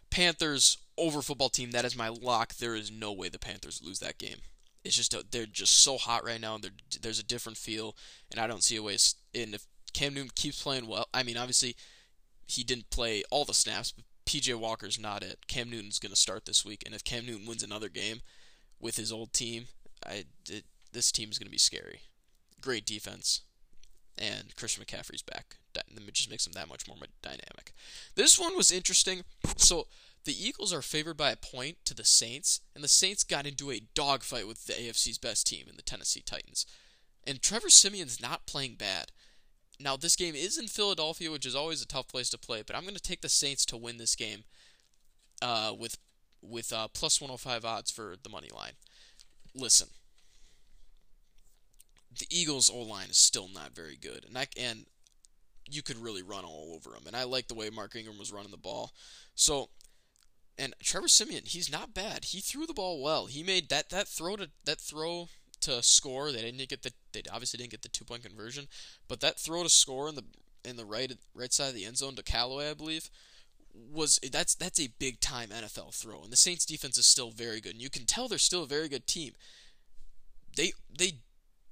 [0.10, 1.72] Panthers over football team.
[1.72, 2.56] That is my lock.
[2.56, 4.38] There is no way the Panthers lose that game.
[4.84, 6.58] It's just a, they're just so hot right now.
[7.02, 7.96] there's a different feel,
[8.30, 8.98] and I don't see a way.
[9.36, 11.76] And if Cam Newton keeps playing well, I mean, obviously
[12.48, 15.40] he didn't play all the snaps, but PJ Walker's not it.
[15.48, 18.22] Cam Newton's going to start this week, and if Cam Newton wins another game
[18.80, 19.66] with his old team,
[20.06, 22.02] I it, this team is going to be scary.
[22.60, 23.42] Great defense,
[24.18, 25.58] and Christian McCaffrey's back.
[25.74, 27.74] That just makes them that much more dynamic.
[28.16, 29.24] This one was interesting.
[29.58, 29.88] So
[30.26, 33.72] the Eagles are favored by a point to the Saints, and the Saints got into
[33.72, 36.66] a dogfight with the AFC's best team in the Tennessee Titans.
[37.26, 39.12] And Trevor Siemian's not playing bad.
[39.80, 42.76] Now this game is in Philadelphia, which is always a tough place to play, but
[42.76, 44.44] I'm going to take the Saints to win this game
[45.42, 45.98] uh, with
[46.42, 48.74] with uh, plus 105 odds for the money line.
[49.54, 49.90] Listen,
[52.18, 54.86] the Eagles' O line is still not very good, and I and
[55.70, 57.04] you could really run all over them.
[57.08, 58.92] And I like the way Mark Ingram was running the ball.
[59.36, 59.70] So,
[60.58, 62.26] and Trevor Siemian, he's not bad.
[62.26, 63.26] He threw the ball well.
[63.26, 65.30] He made that that throw to that throw
[65.62, 66.32] to score.
[66.32, 68.68] They didn't get the they obviously didn't get the two point conversion,
[69.08, 70.24] but that throw to score in the
[70.64, 73.10] in the right right side of the end zone to Callaway, I believe,
[73.74, 76.24] was that's that's a big time NFL throw.
[76.24, 77.74] And the Saints defense is still very good.
[77.74, 79.34] And you can tell they're still a very good team.
[80.56, 81.20] They they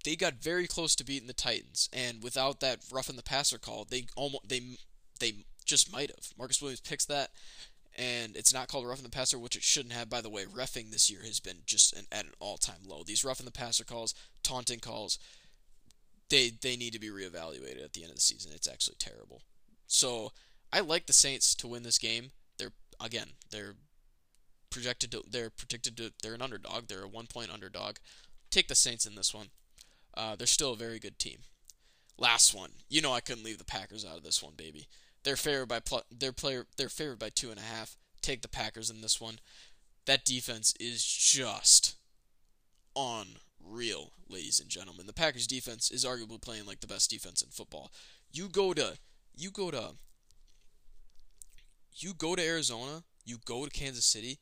[0.10, 3.60] they got very close to beating the Titans, and without that rough in the passer
[3.60, 4.78] call, they almost they
[5.20, 6.30] they just might have.
[6.36, 7.30] Marcus Williams picks that,
[7.96, 10.10] and it's not called rough in the passer, which it shouldn't have.
[10.10, 13.04] By the way, refing this year has been just an, at an all time low.
[13.04, 15.20] These rough in the passer calls, taunting calls,
[16.30, 18.52] they they need to be reevaluated at the end of the season.
[18.56, 19.44] It's actually terrible.
[19.86, 20.32] So
[20.74, 22.32] I like the Saints to win this game.
[22.58, 23.76] They're again they're
[24.72, 26.88] projected to they're predicted to they're an underdog.
[26.88, 27.98] They're a one point underdog.
[28.50, 29.50] Take the Saints in this one.
[30.20, 31.38] Uh, they're still a very good team.
[32.18, 34.90] Last one, you know I couldn't leave the Packers out of this one, baby.
[35.24, 37.96] They're favored by pl- they're player they're favored by two and a half.
[38.22, 39.40] Take the Packers in this one.
[40.06, 41.96] That defense is just
[42.98, 45.08] unreal, ladies and gentlemen.
[45.08, 47.90] The Packers defense is arguably playing like the best defense in football.
[48.30, 48.98] You go to
[49.38, 49.92] you go to
[51.94, 54.40] you go to Arizona, you go to Kansas City,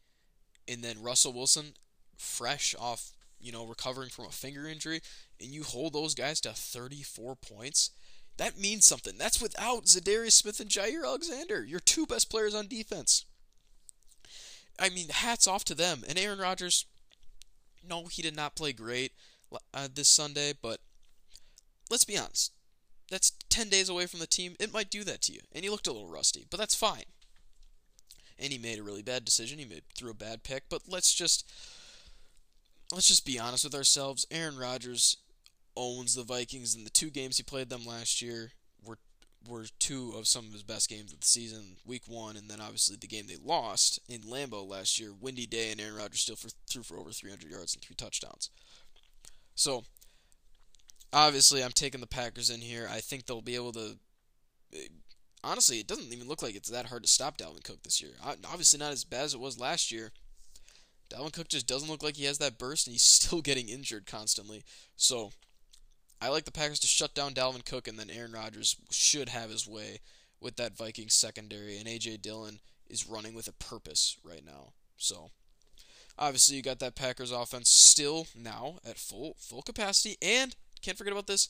[0.67, 1.73] and then Russell Wilson,
[2.17, 5.02] fresh off, you know, recovering from a finger injury,
[5.39, 7.91] and you hold those guys to 34 points.
[8.38, 9.17] That means something.
[9.17, 13.26] That's without Za'Darius Smith and Jaire Alexander, your two best players on defense.
[14.80, 16.04] I mean, hats off to them.
[16.08, 16.86] And Aaron Rodgers,
[17.88, 19.13] no, he did not play great
[19.73, 20.80] uh, this Sunday, but
[21.89, 22.52] let's be honest.
[23.10, 24.56] That's 10 days away from the team.
[24.60, 25.39] It might do that to you.
[25.52, 27.06] And he looked a little rusty, but that's fine
[28.39, 29.60] and he made a really bad decision.
[29.60, 31.50] He made, threw a bad pick, but let's just
[32.91, 34.26] let's just be honest with ourselves.
[34.32, 35.17] Aaron Rodgers
[35.76, 38.52] owns the Vikings, and the two games he played them last year
[38.84, 38.97] were
[39.47, 41.78] were two of some of his best games of the season.
[41.86, 45.12] Week one, and then obviously the game they lost in Lambeau last year.
[45.19, 48.50] Windy day, and Aaron Rodgers still for, threw for over 300 yards and three touchdowns.
[49.56, 49.84] So
[51.13, 52.89] obviously, I'm taking the Packers in here.
[52.91, 53.97] I think they'll be able to
[54.73, 54.88] eh,
[55.43, 58.12] honestly, it doesn't even look like it's that hard to stop Dalvin Cook this year.
[58.23, 60.12] Obviously, not as bad as it was last year.
[61.09, 64.05] Dalvin Cook just doesn't look like he has that burst, and he's still getting injured
[64.05, 64.63] constantly.
[64.95, 65.31] So,
[66.21, 69.49] I like the Packers to shut down Dalvin Cook, and then Aaron Rodgers should have
[69.49, 69.99] his way
[70.41, 72.17] with that Vikings secondary, and A.J.
[72.17, 74.73] Dillon is running with a purpose right now.
[74.97, 75.31] So,
[76.17, 81.13] obviously, you got that Packers offense still now at full full capacity, and can't forget
[81.13, 81.49] about this.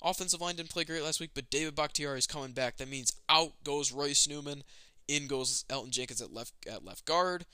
[0.00, 2.76] Offensive line didn't play great last week, but David Bakhtiari is coming back.
[2.76, 4.62] That means out goes Royce Newman,
[5.08, 7.46] in goes Elgton Jenkins at left at left guard,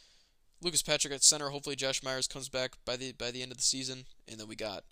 [0.64, 1.50] Lucas Patrick at center.
[1.50, 4.48] Hopefully Josh Myers comes back by the by the end of the season, and then
[4.48, 4.84] we got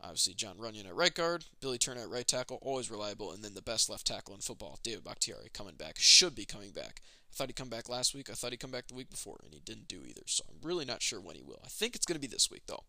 [0.00, 3.52] obviously Jon Runyan at right guard, Billy Turner at right tackle, always reliable, and then
[3.54, 5.96] the best left tackle in football, David Bakhtiari, coming back.
[5.98, 7.02] Should be coming back.
[7.30, 8.30] I thought he'd come back last week.
[8.30, 10.22] I thought he'd come back the week before, and he didn't do either.
[10.26, 11.60] So I'm really not sure when he will.
[11.62, 12.84] I think it's going to be this week though.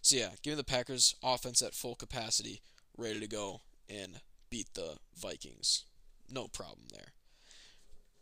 [0.00, 2.62] So yeah, give me the Packers offense at full capacity,
[2.96, 5.84] ready to go, and beat the Vikings.
[6.30, 7.12] No problem there.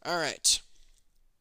[0.04, 0.60] All right.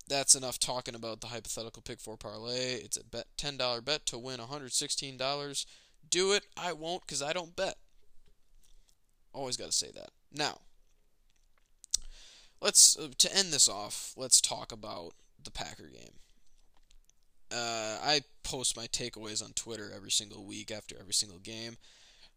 [0.08, 2.76] That's enough talking about the hypothetical pick four parlay.
[2.76, 5.66] It's a bet $10 bet to win $116.
[6.10, 6.44] Do it.
[6.58, 7.78] I won't cuz I don't bet.
[9.34, 10.10] Always got to say that.
[10.32, 10.60] Now,
[12.62, 15.14] let's uh, to end this off, let's talk about
[15.44, 16.20] the Packer game.
[17.52, 21.78] Uh, I post my takeaways on Twitter every single week after every single game.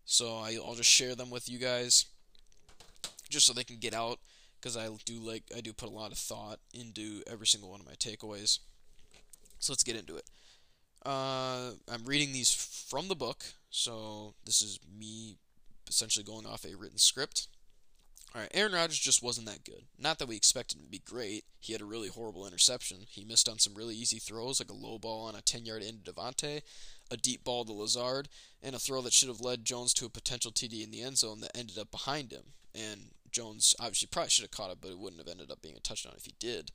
[0.05, 2.07] So I, will just share them with you guys,
[3.29, 4.19] just so they can get out,
[4.67, 7.79] because I do like I do put a lot of thought into every single one
[7.79, 8.59] of my takeaways.
[9.61, 10.25] So let's get into it.
[11.05, 15.37] Uh, I'm reading these from the book, so this is me
[15.89, 17.47] essentially going off a written script.
[18.35, 19.85] All right, Aaron Rodgers just wasn't that good.
[20.01, 21.45] Not that we expected him to be great.
[21.61, 22.99] He had a really horrible interception.
[23.09, 26.05] He missed on some really easy throws, like a low ball on a 10-yard end
[26.05, 26.63] to Davante,
[27.09, 28.29] a deep ball to Lazard,
[28.63, 31.19] and a throw that should have led Jones to a potential TD in the end
[31.19, 32.43] zone that ended up behind him.
[32.75, 35.77] And Jones obviously probably should have caught it, but it wouldn't have ended up being
[35.77, 36.73] a touchdown if he did.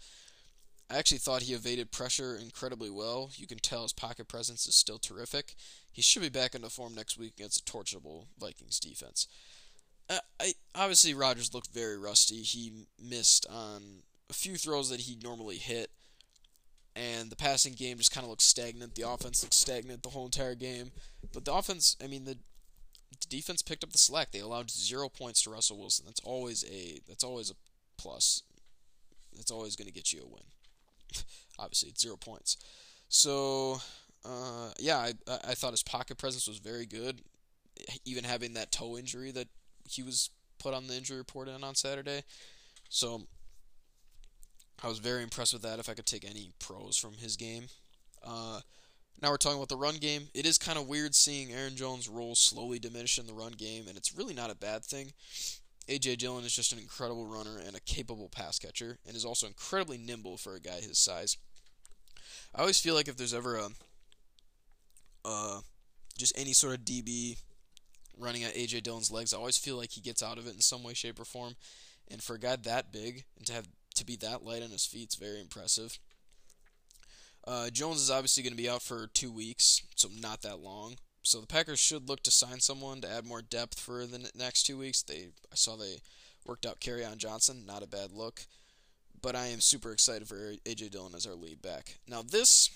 [0.91, 3.32] I actually thought he evaded pressure incredibly well.
[3.36, 5.56] You can tell his pocket presence is still terrific.
[5.91, 9.28] He should be back into form next week against a torchable Vikings defense.
[10.10, 12.41] Uh, I obviously Rodgers looked very rusty.
[12.41, 15.89] He missed on a few throws that he normally hit
[16.95, 18.95] and the passing game just kind of looks stagnant.
[18.95, 20.91] The offense looks stagnant the whole entire game.
[21.34, 22.38] But the offense, I mean, the,
[23.19, 24.32] the defense picked up the slack.
[24.32, 26.06] They allowed zero points to Russell Wilson.
[26.06, 27.56] That's always a that's always a
[27.97, 28.43] plus.
[29.36, 30.43] That's always going to get you a win.
[31.60, 32.58] Obviously, it's zero points.
[33.10, 33.82] So,
[34.26, 37.21] uh, yeah, I I thought his pocket presence was very good.
[38.06, 39.47] Even having that toe injury that
[39.89, 42.24] he was put on the injury report in on Saturday.
[42.89, 43.24] So
[44.84, 45.80] I was very impressed with that.
[45.80, 47.67] If I could take any pros from his game,
[48.26, 48.62] uh,
[49.21, 50.28] Now we're talking about the run game.
[50.34, 53.88] It is kind of weird seeing Aaron Jones' role slowly diminish in the run game,
[53.88, 55.13] and it's really not a bad thing.
[55.88, 59.47] AJ Dillon is just an incredible runner and a capable pass catcher, and is also
[59.47, 61.38] incredibly nimble for a guy his size.
[62.56, 63.69] I always feel like if there's ever a,
[65.26, 65.60] uh,
[66.17, 67.38] just any sort of DB
[68.17, 70.62] running at AJ Dillon's legs, I always feel like he gets out of it in
[70.62, 71.56] some way, shape, or form.
[72.10, 74.86] And for a guy that big and to have to be that light on his
[74.86, 76.00] feet, it's very impressive.
[77.45, 80.95] Uh, Jones is obviously going to be out for two weeks, so not that long.
[81.23, 84.63] So the Packers should look to sign someone to add more depth for the next
[84.63, 85.01] two weeks.
[85.01, 86.01] They I saw they
[86.45, 88.45] worked out Kerryon Johnson, not a bad look.
[89.21, 91.99] But I am super excited for AJ Dillon as our lead back.
[92.08, 92.71] Now this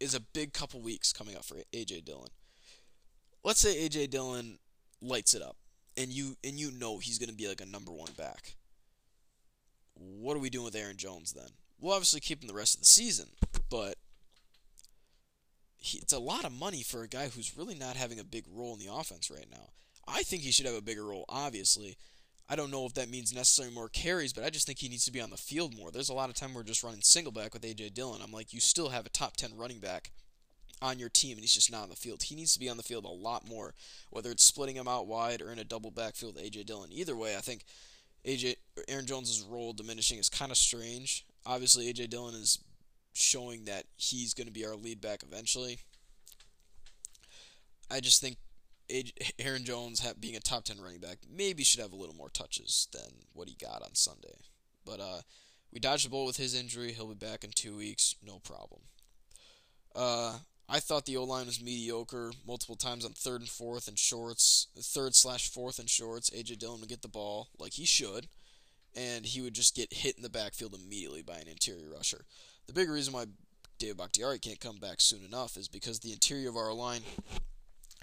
[0.00, 2.30] is a big couple weeks coming up for AJ Dillon.
[3.44, 4.58] Let's say AJ Dillon
[5.00, 5.56] lights it up,
[5.96, 8.56] and you and you know he's going to be like a number one back.
[9.94, 11.50] What are we doing with Aaron Jones then?
[11.80, 13.26] We'll obviously keep him the rest of the season,
[13.70, 13.96] but
[15.76, 18.44] he, it's a lot of money for a guy who's really not having a big
[18.52, 19.70] role in the offense right now.
[20.06, 21.96] I think he should have a bigger role, obviously.
[22.48, 25.04] I don't know if that means necessarily more carries, but I just think he needs
[25.04, 25.90] to be on the field more.
[25.90, 28.22] There's a lot of time we're just running single back with AJ Dillon.
[28.22, 30.10] I'm like, you still have a top 10 running back
[30.80, 32.22] on your team, and he's just not on the field.
[32.22, 33.74] He needs to be on the field a lot more,
[34.10, 36.90] whether it's splitting him out wide or in a double backfield with AJ Dillon.
[36.90, 37.64] Either way, I think
[38.24, 38.56] AJ
[38.88, 41.26] Aaron Jones's role diminishing is kind of strange.
[41.48, 42.58] Obviously, AJ Dillon is
[43.14, 45.78] showing that he's going to be our lead back eventually.
[47.90, 48.36] I just think
[49.38, 52.86] Aaron Jones being a top 10 running back maybe should have a little more touches
[52.92, 54.36] than what he got on Sunday.
[54.84, 55.20] But uh,
[55.72, 56.92] we dodged the bullet with his injury.
[56.92, 58.82] He'll be back in two weeks, no problem.
[59.96, 63.98] Uh, I thought the O line was mediocre multiple times on third and fourth and
[63.98, 66.28] shorts, third slash fourth and shorts.
[66.28, 68.28] AJ Dillon would get the ball like he should,
[68.96, 72.24] and he would just get hit in the backfield immediately by an interior rusher.
[72.66, 73.26] The big reason why
[73.78, 77.02] David Bakhtiari can't come back soon enough is because the interior of our line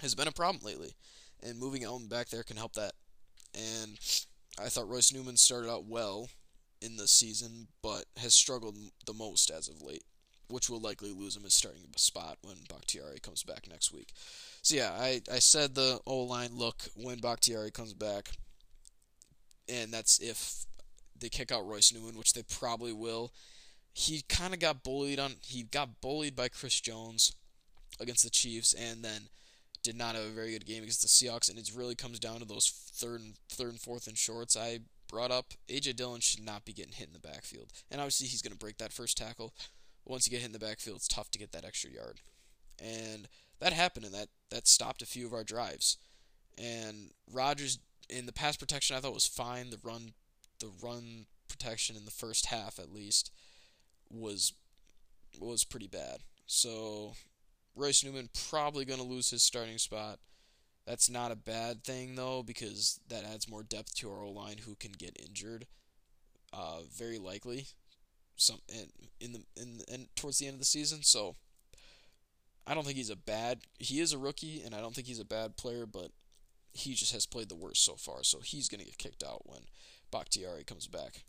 [0.00, 0.94] has been a problem lately,
[1.42, 2.92] and moving Elgton back there can help that.
[3.54, 3.98] And
[4.58, 6.28] I thought Royce Newman started out well
[6.80, 10.04] in the season, but has struggled the most as of late,
[10.48, 14.12] which will likely lose him his starting spot when Bakhtiari comes back next week.
[14.62, 18.30] So yeah, I, I said the O line look when Bakhtiari comes back,
[19.68, 20.66] and that's if
[21.20, 23.32] they kick out Royce Newman, which they probably will.
[23.92, 25.36] He kind of got bullied on.
[25.42, 27.32] He got bullied by Chris Jones
[28.00, 29.28] against the Chiefs, and then
[29.82, 32.40] did not have a very good game against the Seahawks, and it really comes down
[32.40, 34.56] to those third and third and fourth and shorts.
[34.56, 38.26] I brought up AJ Dillon should not be getting hit in the backfield, and obviously
[38.26, 39.54] he's going to break that first tackle.
[40.04, 42.20] Once you get hit in the backfield, it's tough to get that extra yard,
[42.78, 43.28] and
[43.60, 45.96] that happened, and that that stopped a few of our drives.
[46.58, 49.70] And Rodgers in the pass protection, I thought was fine.
[49.70, 50.12] The run,
[50.60, 53.30] the run protection in the first half at least
[54.10, 54.52] was
[55.38, 56.20] was pretty bad.
[56.46, 57.14] So
[57.74, 60.18] Royce Newman probably going to lose his starting spot.
[60.86, 64.76] That's not a bad thing though because that adds more depth to our line who
[64.76, 65.66] can get injured.
[66.52, 67.66] Uh, very likely,
[68.36, 68.86] some in,
[69.20, 71.02] in the in and towards the end of the season.
[71.02, 71.34] So
[72.66, 73.60] I don't think he's a bad.
[73.78, 76.12] He is a rookie, and I don't think he's a bad player, but
[76.72, 78.22] he just has played the worst so far.
[78.22, 79.62] So he's gonna get kicked out when
[80.10, 81.24] Bakhtiari comes back.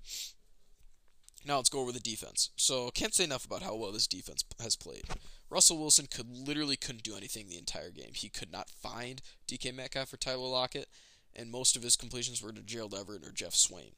[1.46, 2.50] Now let's go over the defense.
[2.56, 5.06] So can't say enough about how well this defense has played.
[5.50, 8.12] Russell Wilson could literally couldn't do anything the entire game.
[8.13, 10.90] He could not find DK Metcalf or Tyler Lockett,
[11.34, 13.92] and most of his completions were to Gerald Everett or Jeff Swain.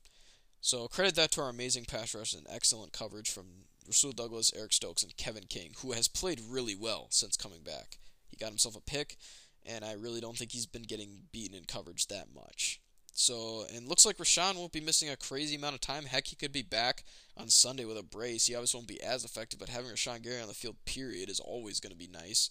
[0.61, 3.45] So credit that to our amazing pass rush and excellent coverage from
[3.87, 7.97] Rasul Douglas, Eric Stokes, and Kevin King, who has played really well since coming back.
[8.27, 9.17] He got himself a pick,
[9.65, 12.79] and I really don't think he's been getting beaten in coverage that much.
[13.19, 16.05] So, and looks like Rashan won't be missing a crazy amount of time.
[16.05, 17.03] Heck, he could be back
[17.35, 18.45] on Sunday with a brace.
[18.45, 21.41] He obviously won't be as effective, but having Rashan Gary on the field, period, is
[21.41, 22.49] always going to be nice.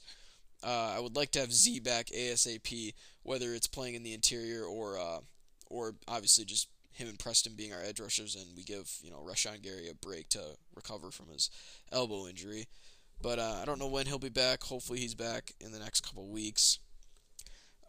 [0.62, 4.62] Uh, I would like to have Z back ASAP, whether it's playing in the interior
[4.62, 5.20] or, uh,
[5.70, 9.24] or obviously just him and Preston being our edge rushers, and we give you know
[9.26, 10.40] Rashan Gary a break to
[10.76, 11.48] recover from his
[11.90, 12.66] elbow injury.
[13.22, 14.64] But uh, I don't know when he'll be back.
[14.64, 16.78] Hopefully, he's back in the next couple weeks.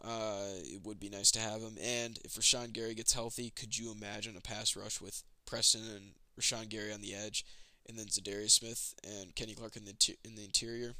[0.03, 1.77] Uh, it would be nice to have him.
[1.81, 6.11] And if Rashan Gary gets healthy, could you imagine a pass rush with Preston and
[6.39, 7.45] Rashan Gary on the edge,
[7.88, 10.93] and then Za'Darius Smith and Kenny Clark in the in the interior?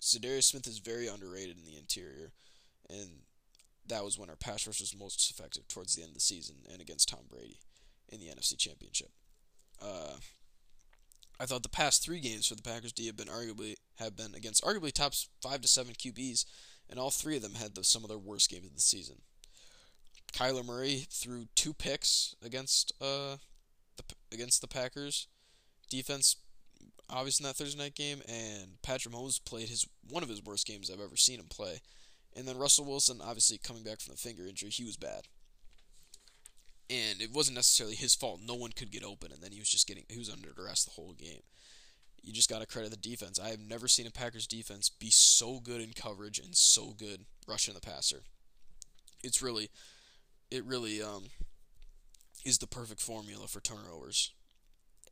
[0.00, 2.32] Za'Darius Smith is very underrated in the interior,
[2.88, 3.22] and
[3.86, 6.56] that was when our pass rush was most effective towards the end of the season
[6.72, 7.58] and against Tom Brady
[8.08, 9.10] in the NFC Championship.
[9.80, 10.16] Uh,
[11.38, 14.34] I thought the past three games for the Packers D have been arguably have been
[14.34, 16.44] against arguably top five to seven QBs
[16.90, 19.22] and all three of them had the, some of their worst games of the season.
[20.32, 23.36] Kyler Murray threw two picks against uh
[23.96, 25.26] the against the Packers
[25.88, 26.36] defense.
[27.08, 30.66] obviously in that Thursday night game, and Patrick Mahomes played his one of his worst
[30.66, 31.80] games I've ever seen him play.
[32.36, 35.26] And then Russell Wilson, obviously coming back from the finger injury, he was bad.
[36.88, 38.40] And it wasn't necessarily his fault.
[38.44, 40.84] No one could get open, and then he was just getting he was under duress
[40.84, 41.42] the whole game.
[42.22, 43.38] You just got to credit the defense.
[43.38, 47.24] I have never seen a Packers defense be so good in coverage and so good
[47.48, 48.22] rushing the passer.
[49.22, 49.70] It's really,
[50.50, 51.24] it really um,
[52.44, 54.32] is the perfect formula for turnovers.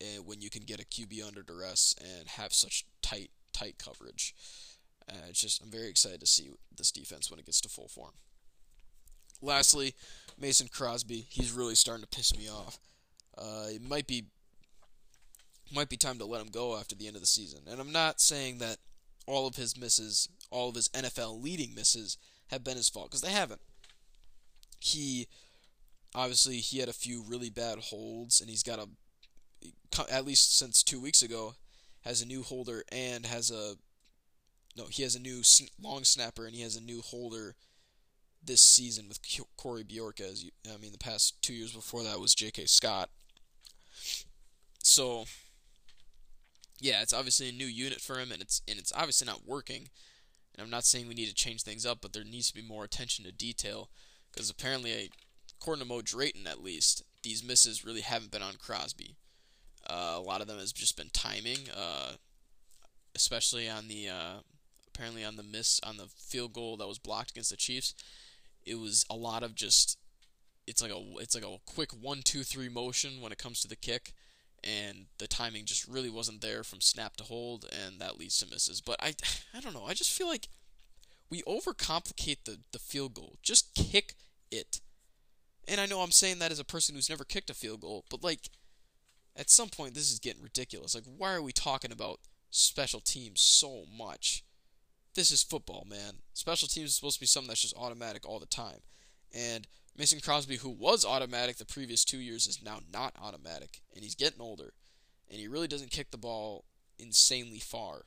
[0.01, 4.35] And when you can get a QB under duress and have such tight, tight coverage.
[5.11, 7.89] Uh, it's just I'm very excited to see this defense when it gets to full
[7.89, 8.13] form.
[9.41, 9.95] Lastly,
[10.39, 11.27] Mason Crosby.
[11.29, 12.79] He's really starting to piss me off.
[13.37, 14.27] Uh, it might be
[15.75, 17.61] might be time to let him go after the end of the season.
[17.71, 18.79] And I'm not saying that
[19.27, 22.17] all of his misses, all of his NFL leading misses,
[22.49, 23.61] have been his fault because they haven't.
[24.81, 25.29] He
[26.15, 28.89] obviously he had a few really bad holds, and he's got a
[30.11, 31.55] at least since two weeks ago
[32.03, 33.75] has a new holder and has a
[34.77, 35.43] no he has a new
[35.83, 37.55] long snapper and he has a new holder
[38.43, 39.21] this season with
[39.57, 40.33] Corey Bojorquez.
[40.33, 42.67] As you, I mean, the past two years before that was J.K.
[42.67, 43.11] Scott.
[44.83, 45.25] So
[46.81, 49.89] yeah, it's obviously a new unit for him, and it's and it's obviously not working.
[50.55, 52.67] And I'm not saying we need to change things up, but there needs to be
[52.67, 53.91] more attention to detail,
[54.33, 55.11] because apparently,
[55.61, 59.17] according to Mo Drayton at least, these misses really haven't been on Crosby.
[59.89, 62.13] Uh, a lot of them has just been timing, uh,
[63.15, 64.41] especially on the uh,
[64.89, 67.95] apparently on the miss on the field goal that was blocked against the Chiefs.
[68.67, 69.97] It was a lot of just
[70.67, 73.69] it's like a it's like a quick one two three motion when it comes to
[73.69, 74.13] the kick
[74.65, 78.47] and the timing just really wasn't there from snap to hold, and that leads to
[78.47, 78.81] misses.
[78.81, 79.15] But I,
[79.55, 79.85] I don't know.
[79.87, 80.49] I just feel like
[81.31, 83.37] we overcomplicate the the field goal.
[83.43, 84.15] Just kick
[84.51, 84.81] it.
[85.67, 88.05] And I know I'm saying that as a person who's never kicked a field goal,
[88.11, 88.49] but like
[89.37, 90.95] at some point this is getting ridiculous.
[90.95, 94.45] Like why are we talking about special teams so much?
[95.15, 96.15] This is football, man.
[96.33, 98.81] Special teams is supposed to be something that's just automatic all the time.
[99.35, 99.67] And
[99.99, 104.15] Mason Crosby, who was automatic the previous two years, is now not automatic, and he's
[104.15, 104.73] getting older,
[105.29, 106.65] and he really doesn't kick the ball
[106.99, 108.03] insanely far.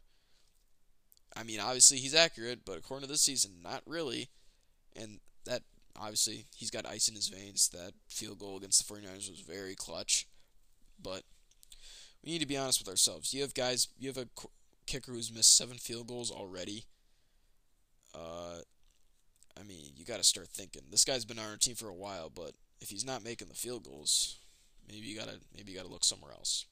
[1.35, 4.29] I mean, obviously he's accurate, but according to this season, not really.
[4.95, 5.63] And that
[5.95, 7.69] obviously he's got ice in his veins.
[7.69, 10.27] That field goal against the 49ers was very clutch.
[11.01, 11.23] But
[12.23, 13.33] we need to be honest with ourselves.
[13.33, 14.27] You have guys, you have a
[14.87, 16.85] kicker who's missed seven field goals already.
[18.13, 18.59] Uh,
[19.59, 20.83] I mean, you got to start thinking.
[20.89, 23.53] This guy's been on our team for a while, but if he's not making the
[23.53, 24.37] field goals,
[24.87, 26.65] maybe you gotta maybe you gotta look somewhere else.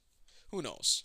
[0.52, 1.04] Who knows?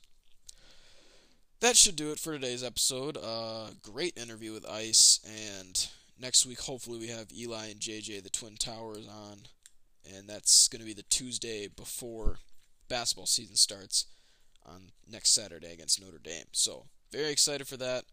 [1.61, 3.17] That should do it for today's episode.
[3.17, 5.87] Uh, great interview with Ice, and
[6.19, 9.41] next week hopefully we have Eli and JJ, the Twin Towers, on,
[10.15, 12.39] and that's gonna be the Tuesday before
[12.89, 14.07] basketball season starts
[14.67, 16.47] on next Saturday against Notre Dame.
[16.53, 18.05] So very excited for that.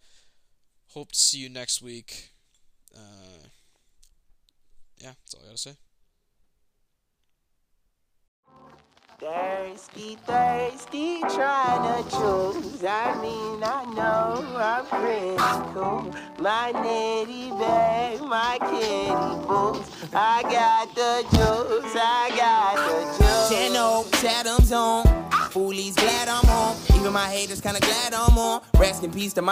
[0.90, 2.32] Hope to see you next week.
[2.96, 3.48] Uh,
[4.98, 5.76] yeah, that's all I gotta say.
[9.20, 12.84] Thirsty, thirsty, trying to choose.
[12.84, 16.12] I mean, I know I'm critical.
[16.40, 19.92] My nitty bag, my kitty boots.
[20.12, 23.50] I got the juice, I got the juice.
[23.50, 25.06] Ten Oaks, Adams on.
[25.52, 26.78] Foolies glad I'm home.
[26.96, 28.62] Even my haters kinda glad I'm on.
[28.80, 29.50] Rest in peace to my